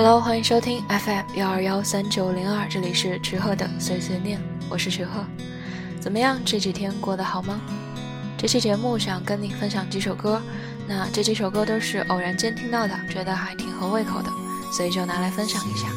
[0.00, 4.40] Hello，欢迎收听 FM 幺二幺三九零二，这里是池鹤的碎碎念，
[4.70, 5.24] 我是池鹤。
[5.98, 6.40] 怎么样？
[6.44, 7.60] 这几天过得好吗？
[8.38, 10.40] 这期节目想跟你分享几首歌，
[10.86, 14.30] 那这几首歌都是偶然间听到的，觉得还挺合胃口的，
[14.72, 15.88] 所以就拿来分享一下。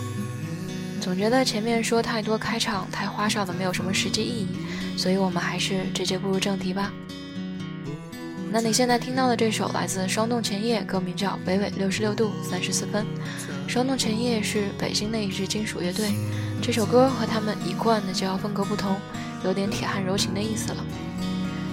[0.99, 6.91] 总觉得前面说太多开场太花哨的没有什么实际意义，所以我们还是直接步入正题吧。
[8.54, 13.05] 那你现在听到的这首来自霜冻前夜，歌名叫《北纬六十六度三十四分》。
[13.66, 16.14] 霜冻前夜是北京的一支金属乐队，
[16.62, 18.98] 这首歌和他们一贯的叫风格不同，
[19.46, 20.86] 有点铁汉柔情的意思了。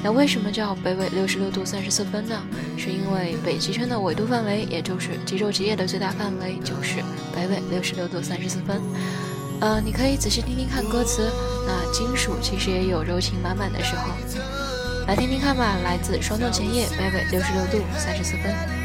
[0.04, 2.40] 那为什么叫北纬六十六度三十四分呢？
[2.76, 6.98] 是因为北极圈的纬度范围，也就是极昼极夜的最大范围，就是
[7.34, 8.80] 北纬六十六度三十四分。
[9.60, 11.28] 呃，你可以仔细听听看歌词，
[11.66, 14.57] 那金属其实也有柔情满满的时候。
[15.08, 18.77] 来听听看吧，来自双动前夜，北纬六十六度三十四分。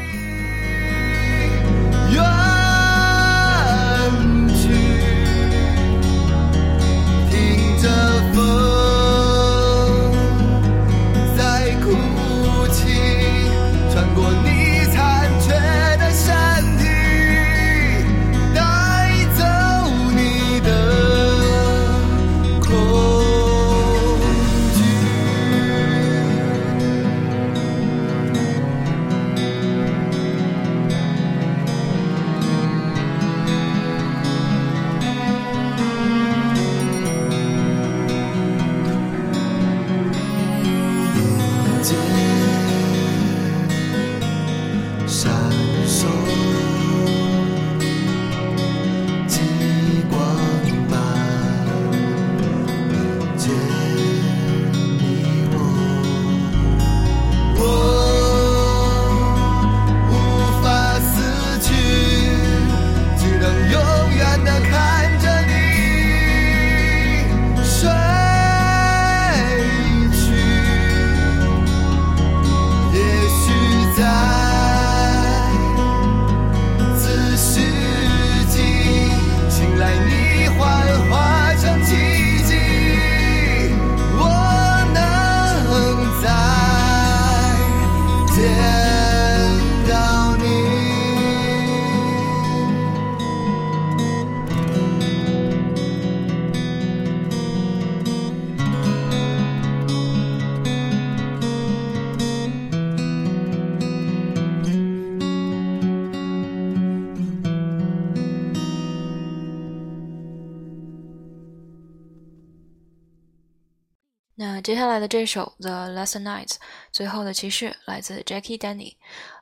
[114.64, 116.46] 接下来的这首《The Last Night》
[116.90, 118.96] 最后的骑士来自 Jackie Danny，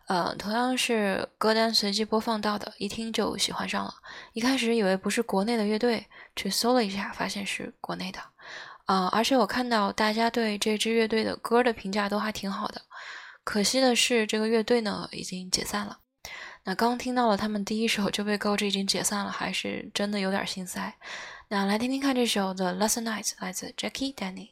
[0.08, 3.94] 呃，同样是歌单随机播放到的，一听就喜欢上了。
[4.32, 8.18] 一开始以为不是国内的乐队，去搜了一下，发现是国内的。
[8.86, 12.82] 啊，而且我看到大家对这支乐队的歌的评价都还挺好的。
[13.44, 15.98] 可惜的是，这个乐队呢已经解散了。
[16.64, 20.92] 那刚听到了他们第一首就被告知已经解散了，还是真的有点心塞。
[21.46, 24.51] 那来听听看这首《The Last Night》来自 Jackie Danny。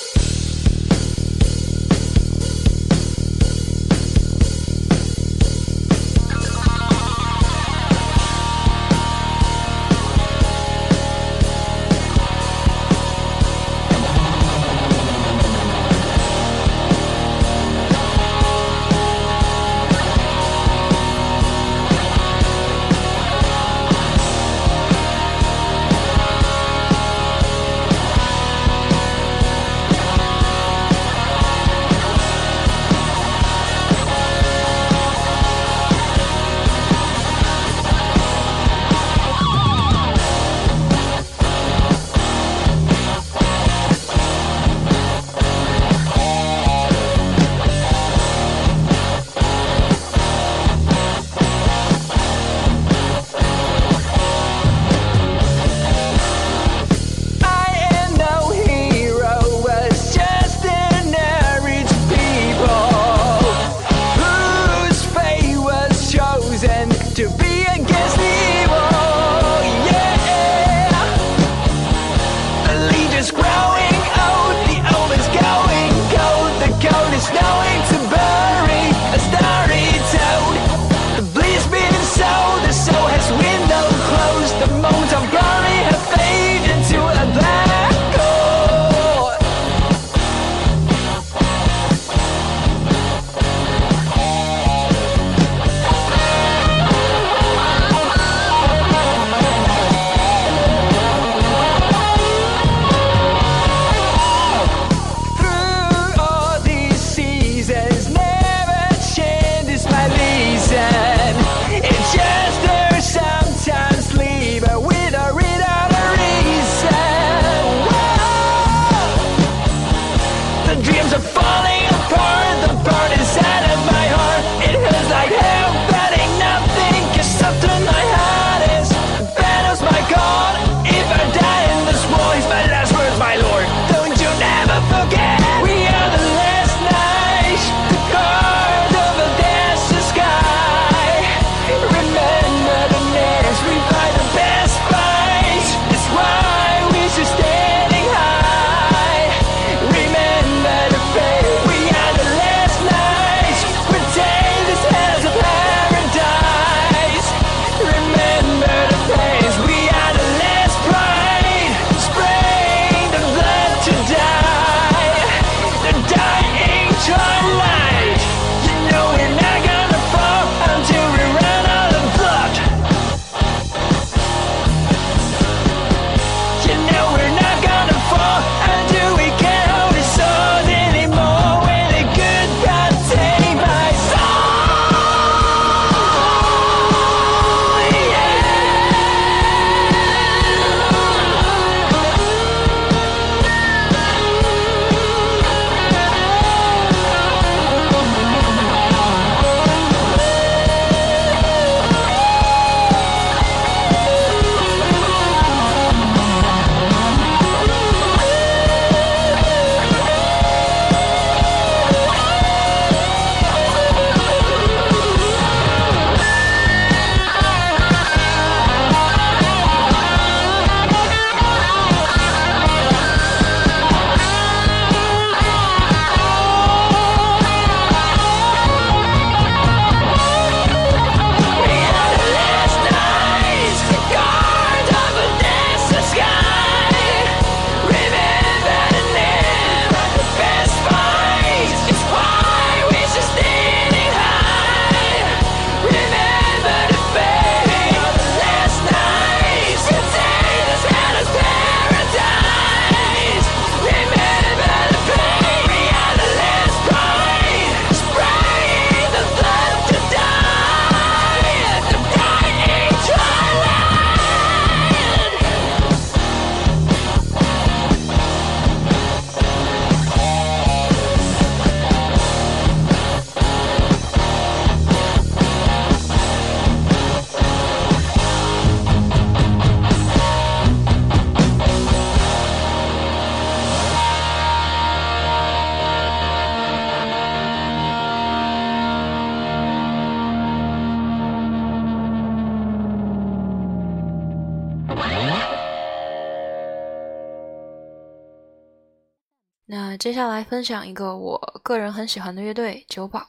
[300.01, 303.23] 接下来分享一个我个人很喜欢的乐队——九宝。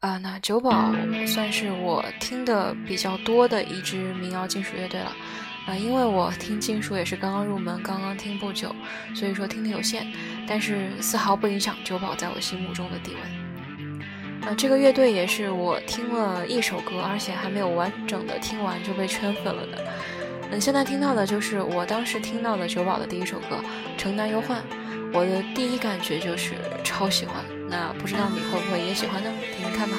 [0.00, 0.90] 啊，那九宝
[1.24, 5.12] 算是我听的比较多的一支民谣金属乐队了。
[5.68, 8.74] 啊，因为我听金属也是刚刚入门，刚刚听不久，
[9.14, 10.12] 所以说听力有限，
[10.48, 14.48] 但是丝毫不影响九宝在我心目中的地位。
[14.48, 19.78] 啊，这个乐队也是我听了一首歌，而且还没有完整的听完就被圈粉了的。
[20.50, 23.60] 嗯，现在听到的就是我当时听到的九宝的第一首歌
[23.96, 24.58] 《城南忧患》，
[25.16, 27.36] 我的第一感觉就是超喜欢。
[27.68, 29.32] 那不知道你会不会也喜欢呢？
[29.54, 29.96] 听听看吧。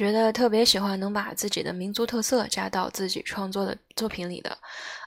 [0.00, 4.56] 觉得特别喜欢能把自己的民族特色加到自己创作的作品里的，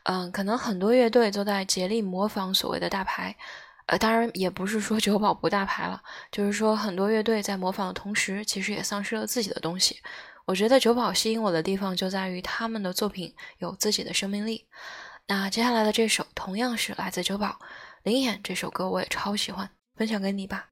[0.03, 3.35] 嗯，可能很多乐队都在竭力模仿所谓的大牌，
[3.88, 6.00] 呃，当然也不是说九宝不大牌了，
[6.31, 10.00] 就是说很多乐队在模仿的同时，其实也丧失了自己的东西。
[10.45, 14.67] 我觉得九宝吸引我的地方就在于他们的作品有自己的生命力。
[15.25, 17.47] 那接下来的这首同样是来自九宝，
[18.03, 20.67] 《灵眼》这首歌我也超喜欢，分享给你吧。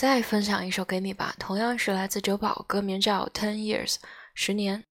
[0.00, 3.94] 再分享一首给你吧，同样是来自九宝，歌名叫《Ten Years》，
[4.32, 4.84] 十年。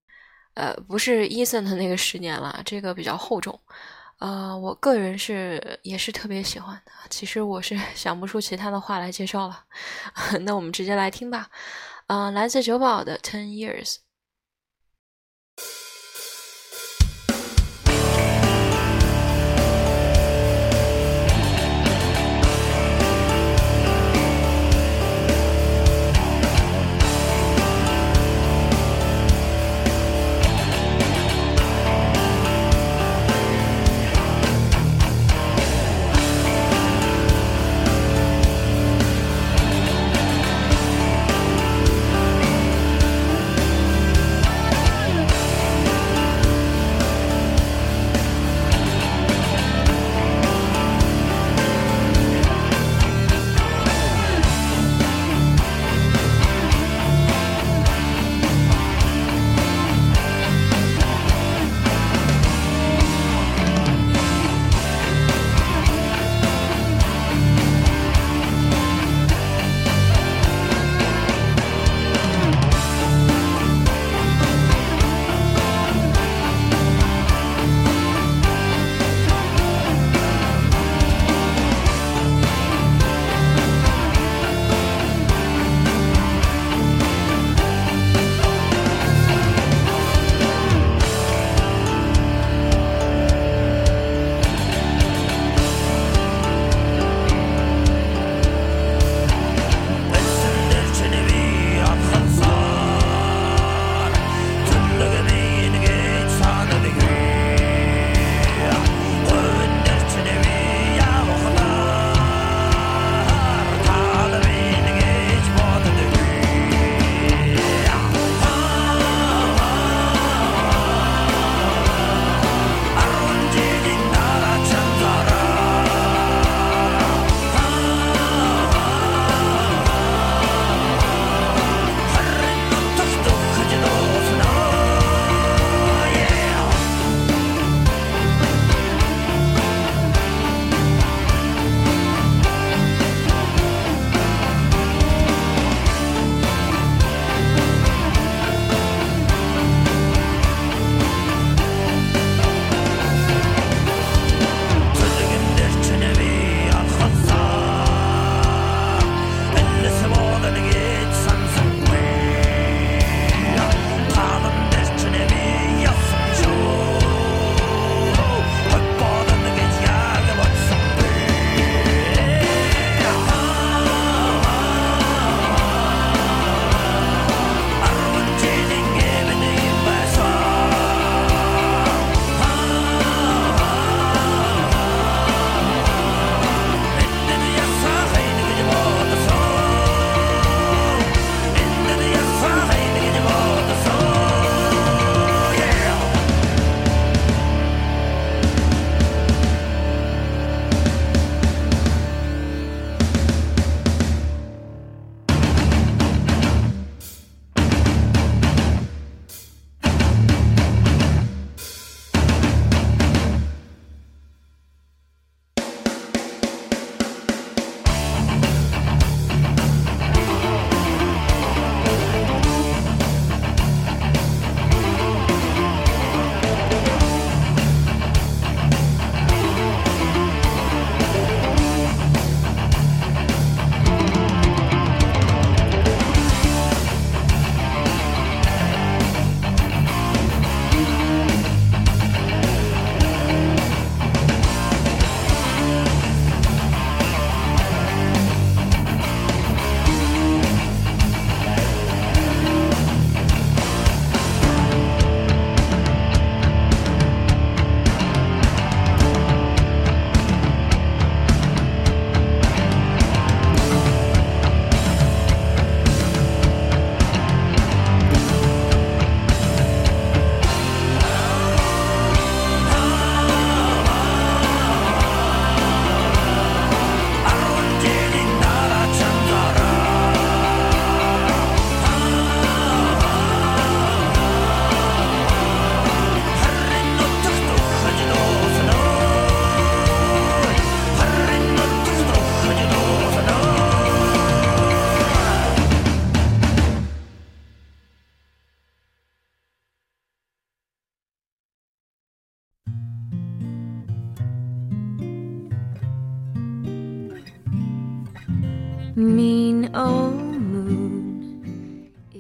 [0.54, 3.58] 呃，不是 Eason 的那个十年了，这个比较厚重。
[4.20, 6.92] 呃，我个人是也是特别喜欢的。
[7.10, 9.64] 其实我是 想不出其他的话来介绍了，
[10.44, 11.50] 那我们直接来听吧。
[12.08, 13.94] 嗯，来自九宝的《Ten Years》。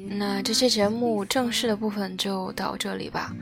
[0.09, 3.33] 那这期节目正式的部分就到这里吧。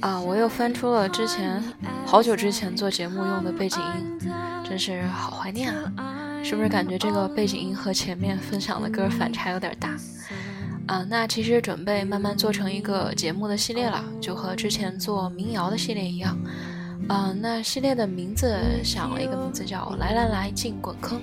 [0.00, 1.62] 啊，我又翻出了之前
[2.04, 4.30] 好久之前做节目用的背景音，
[4.62, 6.42] 真是好怀念啊！
[6.44, 9.96] 是不是感觉这个背景音和前面分享的歌反差有点大？
[10.86, 16.36] 啊，那其实准备慢慢做成一个节目的系列了，就和之前做民谣的系列一样。
[17.08, 21.20] 啊，那系列的名字想了一个名字叫“来来来进滚坑”。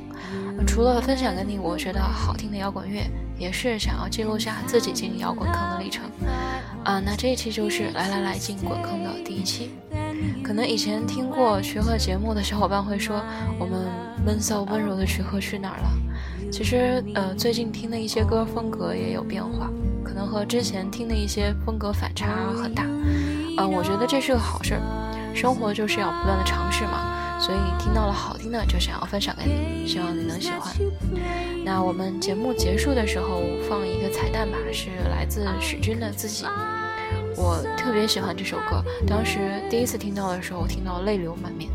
[0.67, 3.01] 除了分享给你我觉得好听的摇滚乐，
[3.37, 6.03] 也是想要记录下自己进摇滚坑的历程。
[6.83, 9.71] 啊，那这一期就是“来来来进滚坑”的第一期。
[10.43, 13.23] 可能以前听过徐鹤节目的小伙伴会说，
[13.57, 13.87] 我们
[14.25, 15.89] 闷骚温柔的徐鹤去哪儿了？
[16.51, 19.69] 其实，呃，最近听的一些歌风格也有变化，
[20.03, 22.27] 可能和之前听的一些风格反差
[22.61, 22.83] 很大。
[22.83, 24.81] 嗯，我觉得这是个好事儿，
[25.39, 27.15] 生活就是要不断的尝试嘛。
[27.39, 30.75] 所以听到了好听的就想要分享给你，希望你能喜欢。
[31.63, 36.43] 那我们节目结束的时候放一个彩蛋吧，是来自许君的《自己》。
[37.37, 41.71] 我特别喜欢这首歌，当时第一次听到的时候，我听到泪流满面。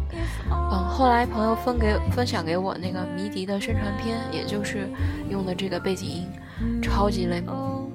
[0.51, 4.87] 嗯，后来朋友分给分享给我那个迷笛的宣传片，也就是
[5.31, 6.29] 用的这个背景音，
[6.83, 7.91] 超级泪目。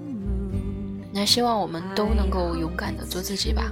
[1.13, 3.65] 那希望我们都能够勇敢的做自己吧。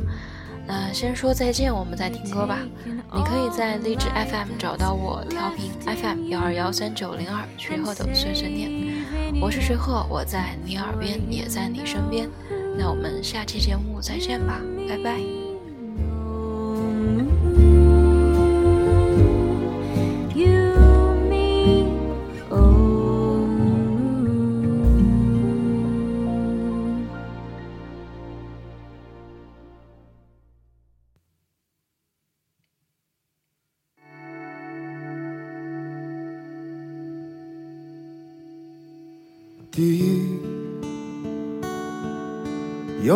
[0.67, 2.59] 那先说再见，我们再听歌吧。
[2.85, 9.41] 你可以在荔枝 FM 找到我，调频 FM 幺二幺三九零二，徐鹤的碎碎念。
[9.41, 12.29] 我是徐鹤，我在你耳边，也在你身边。
[12.77, 15.46] 那我们下期节目再见吧，拜拜。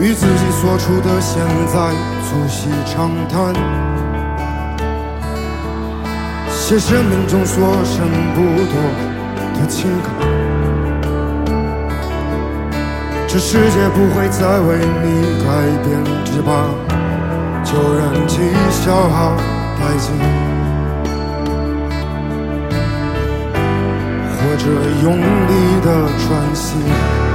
[0.00, 1.92] 与自己所处的现在
[2.22, 3.54] 促膝长谈，
[6.50, 8.74] 写生命中所剩不多
[9.54, 10.06] 的情感。
[13.26, 15.04] 这世界不会再为你
[15.44, 15.46] 改
[15.84, 15.86] 变，
[16.24, 16.46] 只怕
[17.64, 18.38] 旧人记
[18.70, 19.36] 消耗
[19.78, 20.06] 殆尽，
[24.58, 24.64] 这
[25.02, 27.27] 用力的喘息。